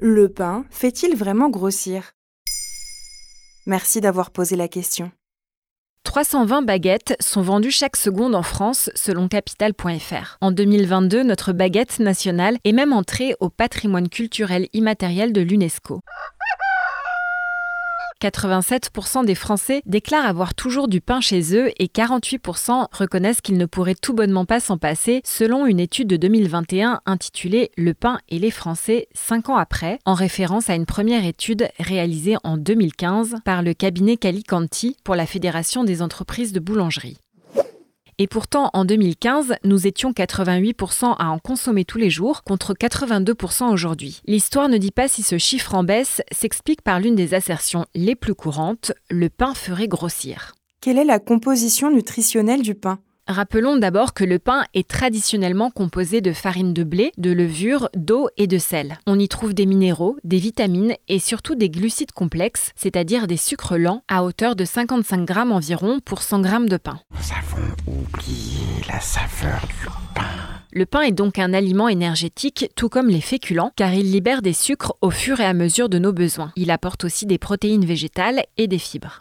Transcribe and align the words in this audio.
Le 0.00 0.28
pain 0.28 0.64
fait-il 0.70 1.16
vraiment 1.16 1.50
grossir? 1.50 2.12
Merci 3.66 4.00
d'avoir 4.00 4.30
posé 4.30 4.56
la 4.56 4.68
question. 4.68 5.10
320 6.04 6.62
baguettes 6.62 7.16
sont 7.20 7.42
vendues 7.42 7.70
chaque 7.70 7.96
seconde 7.96 8.34
en 8.34 8.42
France 8.42 8.90
selon 8.94 9.28
capital.fr. 9.28 10.38
En 10.40 10.52
2022, 10.52 11.22
notre 11.22 11.52
baguette 11.52 11.98
nationale 11.98 12.56
est 12.64 12.72
même 12.72 12.94
entrée 12.94 13.36
au 13.40 13.50
patrimoine 13.50 14.08
culturel 14.08 14.68
immatériel 14.72 15.34
de 15.34 15.42
l'UNESCO. 15.42 16.00
87% 18.20 19.24
des 19.24 19.34
Français 19.34 19.82
déclarent 19.86 20.26
avoir 20.26 20.54
toujours 20.54 20.88
du 20.88 21.00
pain 21.00 21.20
chez 21.20 21.54
eux 21.56 21.70
et 21.78 21.86
48% 21.86 22.86
reconnaissent 22.92 23.40
qu'ils 23.40 23.58
ne 23.58 23.66
pourraient 23.66 23.94
tout 23.94 24.14
bonnement 24.14 24.44
pas 24.44 24.60
s'en 24.60 24.78
passer, 24.78 25.20
selon 25.24 25.66
une 25.66 25.80
étude 25.80 26.08
de 26.08 26.16
2021 26.16 27.00
intitulée 27.06 27.70
Le 27.76 27.94
pain 27.94 28.18
et 28.28 28.38
les 28.38 28.50
Français 28.50 29.08
5 29.14 29.50
ans 29.50 29.56
après, 29.56 29.98
en 30.04 30.14
référence 30.14 30.68
à 30.70 30.74
une 30.74 30.86
première 30.86 31.24
étude 31.24 31.68
réalisée 31.78 32.36
en 32.44 32.56
2015 32.56 33.36
par 33.44 33.62
le 33.62 33.74
cabinet 33.74 34.16
Calicanti 34.16 34.96
pour 35.04 35.14
la 35.14 35.26
Fédération 35.26 35.84
des 35.84 36.02
entreprises 36.02 36.52
de 36.52 36.60
boulangerie. 36.60 37.18
Et 38.20 38.26
pourtant, 38.26 38.70
en 38.72 38.84
2015, 38.84 39.54
nous 39.62 39.86
étions 39.86 40.10
88% 40.10 41.14
à 41.18 41.28
en 41.28 41.38
consommer 41.38 41.84
tous 41.84 41.98
les 41.98 42.10
jours, 42.10 42.42
contre 42.42 42.74
82% 42.74 43.70
aujourd'hui. 43.70 44.20
L'histoire 44.26 44.68
ne 44.68 44.76
dit 44.76 44.90
pas 44.90 45.06
si 45.06 45.22
ce 45.22 45.38
chiffre 45.38 45.76
en 45.76 45.84
baisse 45.84 46.20
s'explique 46.32 46.82
par 46.82 46.98
l'une 46.98 47.14
des 47.14 47.34
assertions 47.34 47.86
les 47.94 48.16
plus 48.16 48.34
courantes, 48.34 48.90
le 49.08 49.28
pain 49.28 49.54
ferait 49.54 49.86
grossir. 49.86 50.56
Quelle 50.80 50.98
est 50.98 51.04
la 51.04 51.20
composition 51.20 51.92
nutritionnelle 51.92 52.62
du 52.62 52.74
pain? 52.74 52.98
Rappelons 53.30 53.76
d'abord 53.76 54.14
que 54.14 54.24
le 54.24 54.38
pain 54.38 54.64
est 54.72 54.88
traditionnellement 54.88 55.70
composé 55.70 56.22
de 56.22 56.32
farine 56.32 56.72
de 56.72 56.82
blé, 56.82 57.12
de 57.18 57.30
levure, 57.30 57.90
d'eau 57.94 58.30
et 58.38 58.46
de 58.46 58.56
sel. 58.56 58.98
On 59.06 59.18
y 59.18 59.28
trouve 59.28 59.52
des 59.52 59.66
minéraux, 59.66 60.16
des 60.24 60.38
vitamines 60.38 60.94
et 61.08 61.18
surtout 61.18 61.54
des 61.54 61.68
glucides 61.68 62.12
complexes, 62.12 62.72
c'est-à-dire 62.74 63.26
des 63.26 63.36
sucres 63.36 63.76
lents, 63.76 64.02
à 64.08 64.24
hauteur 64.24 64.56
de 64.56 64.64
55 64.64 65.26
grammes 65.26 65.52
environ 65.52 66.00
pour 66.02 66.22
100 66.22 66.40
grammes 66.40 66.70
de 66.70 66.78
pain. 66.78 67.00
Nous 67.10 67.18
avons 67.36 67.68
oublié 67.86 68.64
la 68.88 68.98
saveur 68.98 69.60
du 69.60 69.90
pain. 70.14 70.22
Le 70.72 70.86
pain 70.86 71.02
est 71.02 71.12
donc 71.12 71.38
un 71.38 71.52
aliment 71.52 71.88
énergétique, 71.88 72.70
tout 72.76 72.88
comme 72.88 73.08
les 73.08 73.20
féculents, 73.20 73.72
car 73.76 73.92
il 73.92 74.10
libère 74.10 74.40
des 74.40 74.54
sucres 74.54 74.94
au 75.02 75.10
fur 75.10 75.38
et 75.40 75.44
à 75.44 75.52
mesure 75.52 75.90
de 75.90 75.98
nos 75.98 76.14
besoins. 76.14 76.52
Il 76.56 76.70
apporte 76.70 77.04
aussi 77.04 77.26
des 77.26 77.38
protéines 77.38 77.84
végétales 77.84 78.44
et 78.56 78.68
des 78.68 78.78
fibres. 78.78 79.20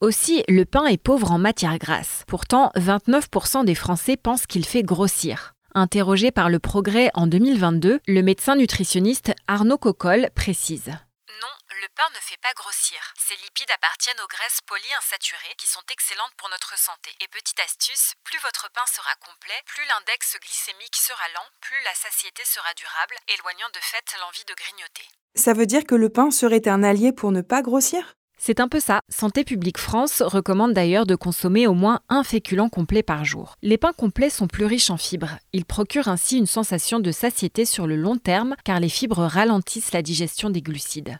Aussi, 0.00 0.42
le 0.48 0.64
pain 0.64 0.86
est 0.86 0.96
pauvre 0.96 1.30
en 1.30 1.36
matière 1.36 1.76
grasse. 1.76 2.24
Pourtant, 2.26 2.72
29% 2.76 3.66
des 3.66 3.74
Français 3.74 4.16
pensent 4.16 4.46
qu'il 4.46 4.64
fait 4.64 4.82
grossir. 4.82 5.52
Interrogé 5.74 6.32
par 6.32 6.48
le 6.48 6.58
Progrès 6.58 7.10
en 7.12 7.26
2022, 7.26 8.00
le 8.08 8.22
médecin 8.22 8.56
nutritionniste 8.56 9.34
Arnaud 9.46 9.76
Coccol 9.76 10.30
précise. 10.34 10.88
Non, 10.88 11.54
le 11.68 11.88
pain 11.92 12.08
ne 12.16 12.20
fait 12.24 12.40
pas 12.40 12.56
grossir. 12.56 12.96
Ces 13.20 13.36
lipides 13.44 13.68
appartiennent 13.76 14.24
aux 14.24 14.32
graisses 14.32 14.64
polyinsaturées 14.64 15.52
qui 15.60 15.68
sont 15.68 15.84
excellentes 15.92 16.32
pour 16.38 16.48
notre 16.48 16.80
santé. 16.80 17.12
Et 17.20 17.28
petite 17.28 17.60
astuce, 17.60 18.16
plus 18.24 18.40
votre 18.40 18.72
pain 18.72 18.88
sera 18.88 19.12
complet, 19.20 19.60
plus 19.66 19.84
l'index 19.84 20.40
glycémique 20.40 20.96
sera 20.96 21.28
lent, 21.36 21.48
plus 21.60 21.76
la 21.84 21.92
satiété 21.92 22.40
sera 22.48 22.72
durable, 22.72 23.20
éloignant 23.36 23.68
de 23.76 23.84
fait 23.84 24.16
l'envie 24.24 24.48
de 24.48 24.56
grignoter. 24.56 25.04
Ça 25.36 25.52
veut 25.52 25.68
dire 25.68 25.84
que 25.84 25.94
le 25.94 26.08
pain 26.08 26.32
serait 26.32 26.72
un 26.72 26.80
allié 26.80 27.12
pour 27.12 27.36
ne 27.36 27.44
pas 27.44 27.60
grossir? 27.60 28.16
C'est 28.40 28.58
un 28.58 28.68
peu 28.68 28.80
ça. 28.80 29.00
Santé 29.10 29.44
publique 29.44 29.76
France 29.76 30.22
recommande 30.22 30.72
d'ailleurs 30.72 31.04
de 31.04 31.14
consommer 31.14 31.66
au 31.66 31.74
moins 31.74 32.00
un 32.08 32.24
féculent 32.24 32.70
complet 32.70 33.02
par 33.02 33.24
jour. 33.24 33.56
Les 33.62 33.76
pains 33.76 33.92
complets 33.92 34.30
sont 34.30 34.48
plus 34.48 34.64
riches 34.64 34.88
en 34.88 34.96
fibres. 34.96 35.38
Ils 35.52 35.66
procurent 35.66 36.08
ainsi 36.08 36.38
une 36.38 36.46
sensation 36.46 37.00
de 37.00 37.12
satiété 37.12 37.66
sur 37.66 37.86
le 37.86 37.96
long 37.96 38.16
terme 38.16 38.56
car 38.64 38.80
les 38.80 38.88
fibres 38.88 39.24
ralentissent 39.24 39.92
la 39.92 40.00
digestion 40.00 40.48
des 40.48 40.62
glucides. 40.62 41.18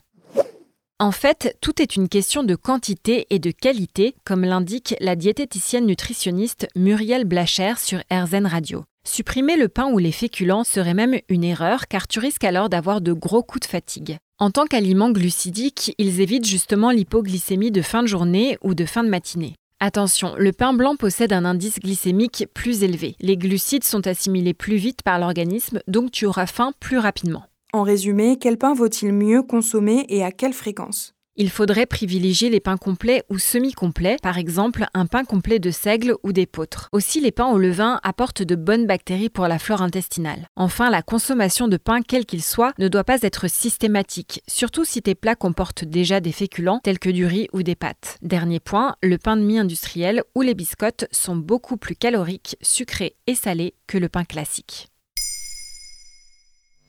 En 0.98 1.12
fait, 1.12 1.56
tout 1.60 1.80
est 1.80 1.96
une 1.96 2.08
question 2.08 2.42
de 2.42 2.54
quantité 2.54 3.26
et 3.30 3.38
de 3.38 3.50
qualité, 3.50 4.14
comme 4.24 4.44
l'indique 4.44 4.94
la 5.00 5.16
diététicienne 5.16 5.86
nutritionniste 5.86 6.68
Muriel 6.74 7.24
Blacher 7.24 7.74
sur 7.76 8.00
RZN 8.10 8.46
Radio. 8.46 8.84
Supprimer 9.06 9.56
le 9.56 9.68
pain 9.68 9.90
ou 9.90 9.98
les 9.98 10.12
féculents 10.12 10.64
serait 10.64 10.94
même 10.94 11.18
une 11.28 11.44
erreur 11.44 11.86
car 11.88 12.08
tu 12.08 12.18
risques 12.18 12.44
alors 12.44 12.68
d'avoir 12.68 13.00
de 13.00 13.12
gros 13.12 13.42
coups 13.42 13.66
de 13.66 13.70
fatigue. 13.70 14.18
En 14.42 14.50
tant 14.50 14.64
qu'aliment 14.64 15.10
glucidique, 15.10 15.94
ils 15.98 16.22
évitent 16.22 16.46
justement 16.46 16.90
l'hypoglycémie 16.90 17.70
de 17.70 17.82
fin 17.82 18.00
de 18.00 18.08
journée 18.08 18.56
ou 18.62 18.72
de 18.72 18.86
fin 18.86 19.04
de 19.04 19.10
matinée. 19.10 19.54
Attention, 19.80 20.34
le 20.38 20.52
pain 20.52 20.72
blanc 20.72 20.96
possède 20.96 21.34
un 21.34 21.44
indice 21.44 21.78
glycémique 21.78 22.46
plus 22.54 22.82
élevé. 22.82 23.16
Les 23.20 23.36
glucides 23.36 23.84
sont 23.84 24.06
assimilés 24.06 24.54
plus 24.54 24.76
vite 24.76 25.02
par 25.02 25.18
l'organisme, 25.18 25.80
donc 25.88 26.10
tu 26.10 26.24
auras 26.24 26.46
faim 26.46 26.72
plus 26.80 26.96
rapidement. 26.96 27.44
En 27.74 27.82
résumé, 27.82 28.38
quel 28.40 28.56
pain 28.56 28.72
vaut-il 28.72 29.12
mieux 29.12 29.42
consommer 29.42 30.06
et 30.08 30.24
à 30.24 30.32
quelle 30.32 30.54
fréquence? 30.54 31.12
Il 31.36 31.50
faudrait 31.50 31.86
privilégier 31.86 32.50
les 32.50 32.60
pains 32.60 32.76
complets 32.76 33.24
ou 33.30 33.38
semi-complets, 33.38 34.16
par 34.22 34.38
exemple 34.38 34.86
un 34.94 35.06
pain 35.06 35.24
complet 35.24 35.58
de 35.58 35.70
seigle 35.70 36.16
ou 36.22 36.32
d'épeautre. 36.32 36.88
Aussi, 36.92 37.20
les 37.20 37.32
pains 37.32 37.48
au 37.48 37.58
levain 37.58 38.00
apportent 38.02 38.42
de 38.42 38.56
bonnes 38.56 38.86
bactéries 38.86 39.30
pour 39.30 39.48
la 39.48 39.58
flore 39.58 39.82
intestinale. 39.82 40.48
Enfin, 40.56 40.90
la 40.90 41.02
consommation 41.02 41.68
de 41.68 41.76
pain, 41.76 42.02
quel 42.02 42.26
qu'il 42.26 42.42
soit, 42.42 42.72
ne 42.78 42.88
doit 42.88 43.04
pas 43.04 43.22
être 43.22 43.48
systématique, 43.48 44.42
surtout 44.48 44.84
si 44.84 45.02
tes 45.02 45.14
plats 45.14 45.36
comportent 45.36 45.84
déjà 45.84 46.20
des 46.20 46.32
féculents 46.32 46.80
tels 46.82 46.98
que 46.98 47.10
du 47.10 47.26
riz 47.26 47.48
ou 47.52 47.62
des 47.62 47.74
pâtes. 47.74 48.18
Dernier 48.22 48.60
point, 48.60 48.96
le 49.02 49.16
pain 49.16 49.36
de 49.36 49.42
mie 49.42 49.58
industriel 49.58 50.22
ou 50.34 50.42
les 50.42 50.54
biscottes 50.54 51.06
sont 51.10 51.36
beaucoup 51.36 51.76
plus 51.76 51.96
caloriques, 51.96 52.56
sucrés 52.60 53.16
et 53.26 53.34
salés 53.34 53.74
que 53.86 53.98
le 53.98 54.08
pain 54.08 54.24
classique. 54.24 54.88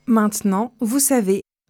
Maintenant, 0.08 0.73
vous 0.79 1.00
savez, 1.00 1.41